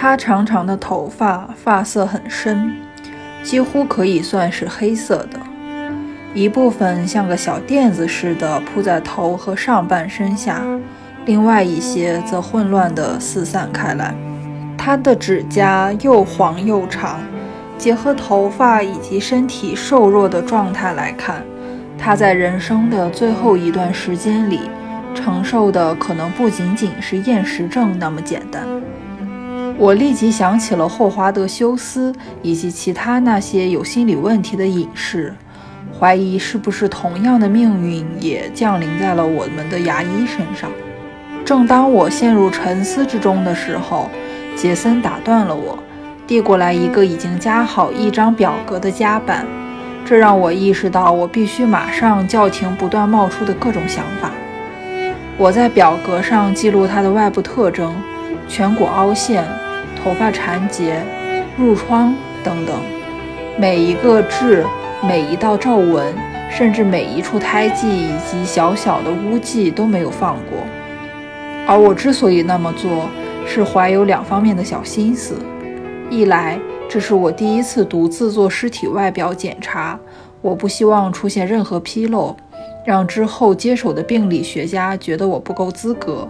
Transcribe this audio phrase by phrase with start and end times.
[0.00, 2.72] 他长长的头发发色很深，
[3.42, 5.38] 几乎可以算是黑色的，
[6.32, 10.62] 一部分像个小垫子似的铺在头和上半身下，
[11.26, 14.14] 另外一些则混乱地四散开来。
[14.78, 17.20] 他的指甲又黄又长，
[17.76, 21.44] 结合头发以及身体瘦弱的状态来看，
[21.98, 24.60] 他在人生的最后一段时间里
[25.14, 28.66] 承受的可能不仅仅是厌食症那么简单。
[29.80, 35.34] 我立即想起了霍华德·休斯以及其他那些有心理问题的隐士，
[35.98, 40.70] 怀疑是不是同样的命运也降临在了我们的牙医身上。
[41.46, 44.10] 正当我陷入沉思之中的时候，
[44.54, 45.78] 杰森打断了我，
[46.26, 49.46] 递过来一个已经加好一张表格的夹板，
[50.04, 54.30] 这让我意识到我必须马上叫停不断冒出的各种想法。
[55.38, 57.96] 我在表格上记录他的外部特征：
[58.46, 59.42] 颧骨凹陷、
[60.02, 61.02] 头发缠结、
[61.58, 62.76] 褥疮等等，
[63.58, 64.64] 每一个痣、
[65.06, 66.14] 每一道皱纹，
[66.50, 70.58] 甚至每一处胎记以及小小的污迹都没有放过。
[71.66, 73.08] 而我之所以那么做，
[73.46, 75.34] 是怀有两方面的小心思：
[76.08, 79.98] 一来，这是我第一次独自做尸体外表检查，
[80.40, 82.34] 我不希望出现任何纰漏，
[82.84, 86.26] 让之后接手的病理学家觉得我不够资格；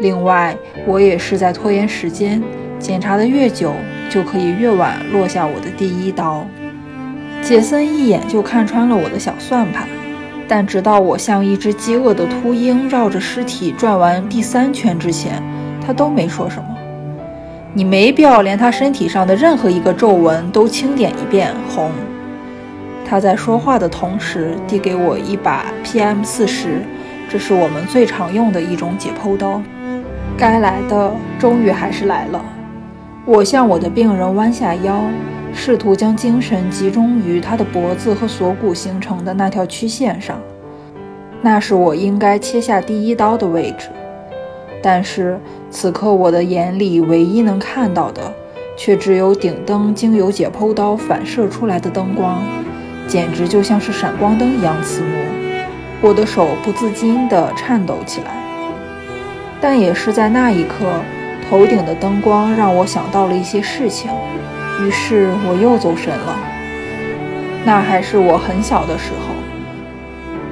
[0.00, 0.54] 另外，
[0.86, 2.42] 我也是在拖延时间，
[2.78, 3.74] 检查的越久，
[4.08, 6.46] 就可以越晚落下我的第一刀。
[7.42, 9.88] 杰森一眼就看穿了我的小算盘，
[10.46, 15.42] 但直到我像一只饥饿的秃鹰绕着尸体转完第三圈之前。
[15.86, 16.76] 他都没说什么，
[17.72, 21.50] 你没必要连他身体上的任何一个皱纹都清点一遍。
[21.68, 21.90] 红，
[23.08, 26.82] 他在说话的同时递给我一把 PM 四十，
[27.30, 29.62] 这是我们最常用的一种解剖刀。
[30.36, 32.44] 该来的终于还是来了。
[33.30, 35.02] 我向我的病人弯下腰，
[35.52, 40.40] 试图将精神集中于他的脖子和锁骨形成的那条曲线上，
[41.42, 43.88] 那是我应该切下第一刀的位置。
[44.82, 45.38] 但是
[45.70, 48.32] 此刻我的眼里唯一能看到的，
[48.78, 52.40] 却只有顶灯经由解剖刀反射出来的灯光，
[53.06, 55.08] 简直就像是闪光灯一样刺目。
[56.00, 58.42] 我的手不自禁地颤抖起来。
[59.60, 60.86] 但也是在那一刻，
[61.48, 64.10] 头顶的灯光让我想到了一些事情，
[64.82, 66.36] 于是我又走神了。
[67.64, 69.34] 那还是我很小的时候，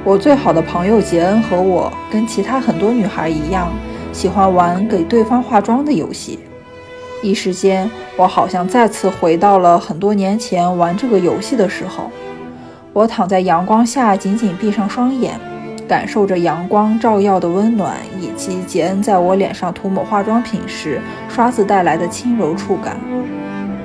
[0.04, 3.68] 我最好的朋友杰恩和我，跟其他很多女孩一样。
[4.12, 6.38] 喜欢玩给对方化妆的游戏，
[7.22, 12.10] 一时间，我好像再次回到了很多年前玩这个游戏的时候。
[12.94, 15.38] 我躺在阳光下，紧紧闭上双眼，
[15.88, 22.96] 感受着阳光照耀的温暖，以及杰恩在我脸上涂抹化妆品时刷子带来的轻柔触感。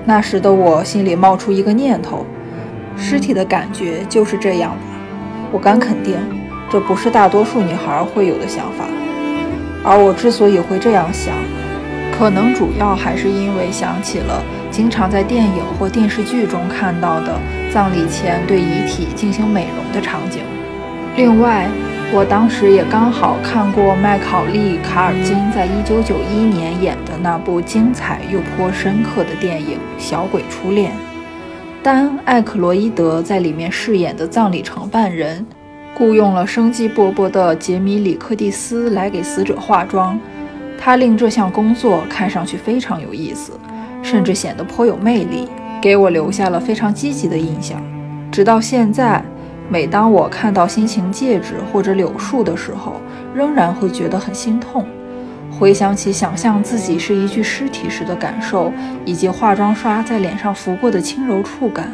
[0.03, 2.25] 那时的我心里冒出一个念头：
[2.97, 4.77] 尸体的感觉就是这样吧。
[5.51, 6.15] 我敢肯定，
[6.71, 8.85] 这不是大多数女孩会有的想法。
[9.83, 11.33] 而我之所以会这样想，
[12.17, 17.39] 可能主要还是因为想起了经常在电影或电视剧中看到的
[17.71, 20.41] 葬礼前对遗体进行美容的场景。
[21.15, 21.67] 另外，
[22.13, 30.91] 我当时也刚好看过麦考利·卡尔金在1991年演的那部精彩又颇深刻的电影《小鬼初恋》，
[31.81, 35.45] 丹·艾克罗伊德在里面饰演的葬礼承办人。
[35.95, 40.19] 雇佣了生机勃勃的杰米·里克蒂斯来给死者化妆，
[40.77, 43.53] 他令这项工作看上去非常有意思，
[44.03, 45.47] 甚至显得颇有魅力，
[45.81, 47.81] 给我留下了非常积极的印象。
[48.31, 49.23] 直到现在，
[49.71, 52.99] 每当我看到心形戒指或者柳树的时候，
[53.33, 54.85] 仍然会觉得很心痛。
[55.49, 58.69] 回想起想象自己是一具尸体时的感受，
[59.05, 61.89] 以及化妆刷在脸上拂过的轻柔触感，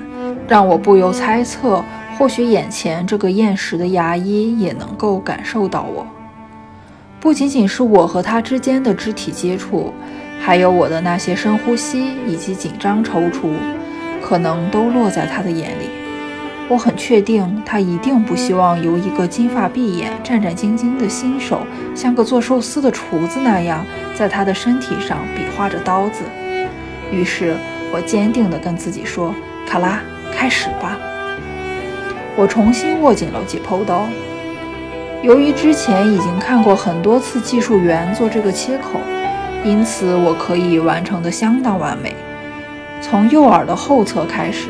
[0.48, 1.84] 让我不由猜测。
[2.18, 6.04] 或许眼前这个厌食的牙医也能够感受到我，
[7.20, 9.94] 不仅仅是我和他之间的肢体接触，
[10.42, 13.52] 还有我的那些深呼吸以及紧张踌躇，
[14.20, 16.07] 可能都落在他的眼里。
[16.70, 21.62] 我很确定，他一定不希望由一个金发碧眼、战战兢兢的新手，
[21.96, 26.24] 像个做寿司的厨子那样，在他的身体上比划着刀子。
[27.10, 27.56] 于是
[27.94, 29.34] 我坚定地跟自己说
[29.66, 30.02] ：“卡拉，
[30.34, 30.98] 开始吧。”
[32.36, 34.06] 我重新握紧了解剖刀。
[35.24, 39.00] 由于之前已经看过很多次技术员做这个切口，
[39.64, 42.14] 因此我可以完成的相当完美。
[43.02, 44.68] 从右耳的后侧开始，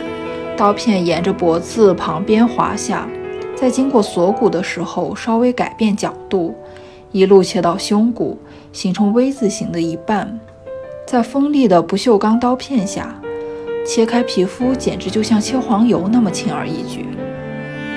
[0.57, 3.07] 刀片沿着脖子旁边滑下，
[3.55, 6.55] 在经过锁骨的时候稍微改变角度，
[7.11, 8.39] 一路切到胸骨，
[8.73, 10.39] 形成 V 字形的一半。
[11.05, 13.15] 在锋利的不锈钢刀片下，
[13.85, 17.05] 切开皮肤简直就像切黄油那么轻而易举。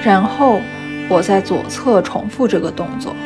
[0.04, 0.60] 然后
[1.08, 3.16] 我在左侧重复这个动作，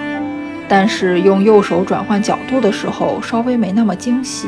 [0.69, 4.47] 但是用右手转换角度的时候稍微没那么精细。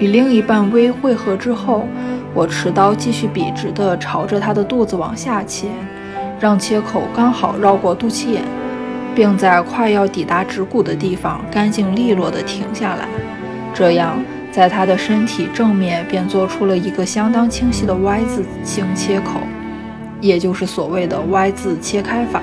[0.00, 1.86] 与另一半微汇合之后，
[2.34, 5.68] 我持刀继续笔直地朝着他的肚子往下切，
[6.40, 8.42] 让切口刚好绕过肚脐眼，
[9.14, 13.06] 并在快要抵达指骨的地方干净利落地停下来。
[13.72, 14.18] 这样，
[14.50, 19.40] 在他的身体正面便做出了一个相当清晰的 Y 字形切口。
[20.20, 22.40] 也就是所谓的 Y 字切开法，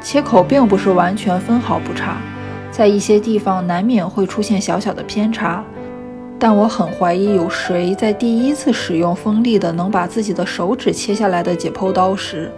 [0.00, 2.16] 切口并不是完全分毫不差，
[2.70, 5.62] 在一些地方难免会出现小小的偏差，
[6.40, 12.50] 但我很怀疑有谁在第一次使用锋利的能把自己的手指切下来的解剖刀时，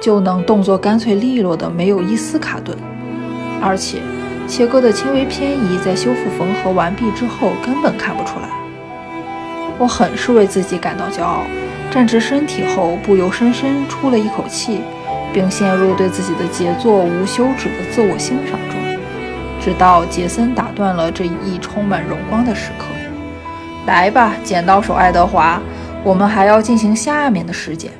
[0.00, 2.76] 就能动作干脆利落的没有一丝卡顿，
[3.62, 3.98] 而且
[4.48, 8.48] 切割的轻微偏移在修复缝合完毕之后根本看不出来。
[9.78, 11.44] 我很是为自己感到骄傲。
[11.90, 14.80] 站直身体后，不由深深出了一口气，
[15.32, 18.78] 并陷入对自己的杰作无休止的自我欣赏中，
[19.60, 22.86] 直到杰森打断了这一充满荣光的时刻。
[23.86, 25.60] 来吧，剪刀手爱德华，
[26.04, 27.90] 我们还要进行下面的尸检。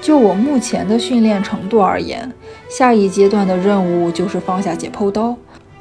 [0.00, 2.30] 就我目前的训练程度而言，
[2.68, 5.36] 下一阶段的任务就是放下解剖刀，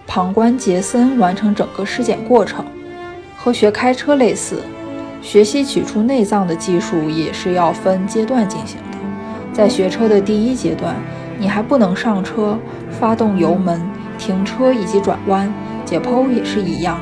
[0.07, 2.65] 旁观杰森完成整个尸检过程，
[3.37, 4.61] 和学开车类似。
[5.21, 8.97] 学习取出内脏的技术也是要分阶段进行的。
[9.51, 10.95] 在学车的第一阶段，
[11.37, 12.57] 你还不能上车、
[12.89, 13.81] 发动油门、
[14.17, 15.51] 停车以及转弯。
[15.85, 16.99] 解剖也是一样，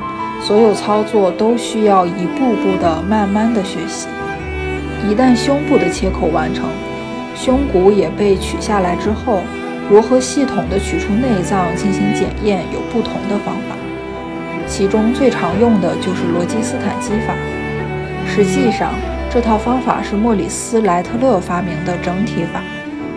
[0.48, 4.08] 所有操作都需要一步步的、慢慢的学习。
[5.06, 6.70] 一旦胸部的切口完成，
[7.36, 9.42] 胸骨也被取下来之后，
[9.90, 13.76] 如何系统的取出内脏进行检验有不同的方法，
[14.66, 17.36] 其中最常用的就是罗基斯坦基法。
[18.26, 18.94] 实际上，
[19.30, 22.62] 这套方法是莫里斯·莱特勒发明的整体法，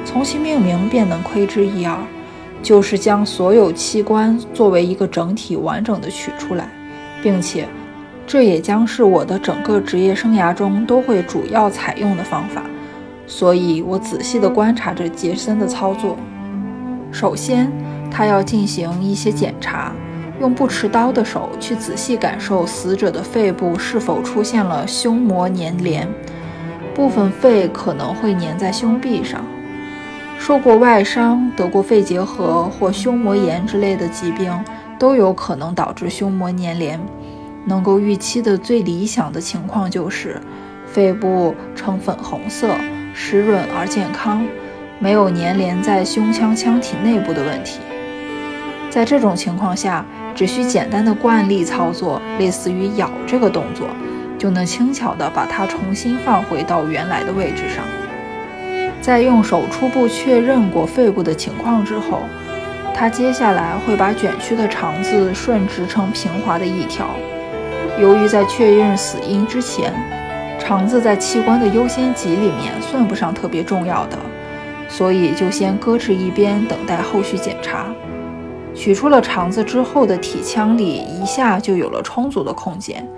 [0.04, 1.96] 从其命名便能窥之一二，
[2.60, 6.68] 就是将所有器官作为一个整体完整的取出来，
[7.22, 7.68] 并且，
[8.26, 12.62] 这也将是我的整个职业生涯中都会主要采用的方法。
[13.26, 16.16] 所以我仔细地观察着杰森的操作。
[17.12, 17.70] 首先，
[18.10, 19.92] 他要进行一些检查。
[20.40, 26.08] 用不持刀的手去仔细感受死者的肺部是否出现了胸膜粘连，
[26.94, 29.44] 部分肺可能会粘在胸壁上。
[30.38, 34.50] 受过外伤、得过肺结核或胸膜炎之类的疾病，
[35.00, 37.00] 都有可能导致胸膜粘连。
[37.64, 40.40] 能够预期的最理想的情况就是
[40.86, 42.68] 肺部呈粉红色、
[43.14, 44.44] 湿润而健康，
[44.98, 47.80] 没有粘连在胸腔腔体内部的问题。
[48.90, 50.04] 在这种情况下，
[50.34, 53.86] 只需简单的惯例操作，类似于咬这个动作，
[54.38, 57.84] 就能轻巧地把它重新放回到原来的位置上。
[59.00, 62.20] 在用手初步确认过肺部的情况之后，
[63.00, 67.06] 他接下来会把卷曲的肠子顺直成平滑的一条。
[67.98, 69.90] 由于在确认死因之前，
[70.58, 74.18] 肠子在器官的优先级里面算不上特别重要的，
[74.86, 77.86] 所以就先搁置一边，等待后续检查。
[78.74, 83.08] 取出了肠子之后的体腔里一下就有了充足的空间，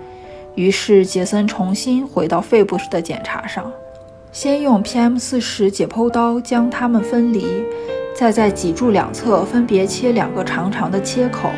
[0.55, 3.69] 于是杰森重新回到肺部的检查上，
[4.31, 7.45] 先用 PM 四十解剖刀将它们分离，
[8.15, 11.49] 再在脊柱两侧分别切两个长长的切口，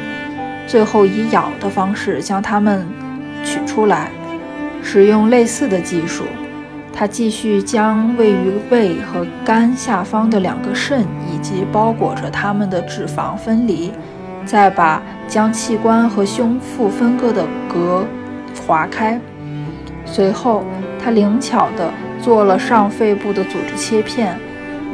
[0.65, 2.87] 最后以咬的方式将它们
[3.43, 4.09] 取出来，
[4.81, 6.23] 使用类似的技术。
[6.97, 13.91] 他继续将位于胃和肝下方的两个肾以及包裹着它们的脂肪分离，
[14.45, 18.05] 再把将器官和胸腹分割的隔
[18.65, 19.19] 划开。
[20.05, 20.63] 随后，
[21.03, 24.39] 他灵巧地做了上肺部的组织切片，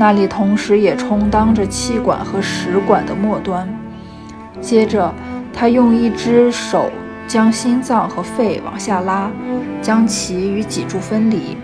[0.02, 3.70] 那里同时也充当着气管和食管的末端。
[4.60, 5.14] 接着，
[5.54, 6.92] 他用一只手
[7.28, 9.30] 将心脏和肺往下拉，
[9.80, 11.56] 将其与脊柱分离。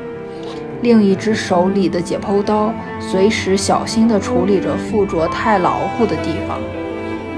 [0.83, 6.59] 另一只手里的解剖刀随时小心地处理着附着太牢固的地方。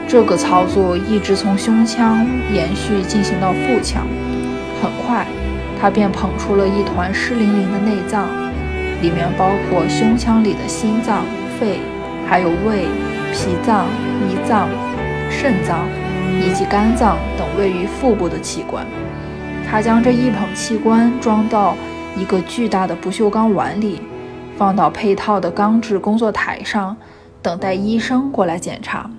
[0.05, 4.05] 这个操作一直从胸腔延续进行到腹腔。
[4.81, 5.25] 很快，
[5.79, 8.27] 他便捧出了一团湿淋淋的内脏，
[9.01, 11.23] 里面包括胸腔里的心脏、
[11.59, 11.79] 肺，
[12.27, 12.85] 还有胃、
[13.31, 13.85] 脾脏、
[14.27, 14.67] 胰脏、
[15.29, 15.87] 肾脏
[16.41, 18.85] 以及肝脏等位于腹部的器官。
[19.69, 21.75] 他将这一捧器官装到。
[22.17, 24.01] 一个巨大的不锈钢碗里，
[24.57, 26.97] 放到配套的钢制工作台上，
[27.41, 29.09] 等待医生过来检查。